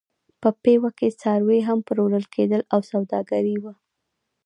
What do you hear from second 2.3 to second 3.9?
کېدل او سوداګري وه.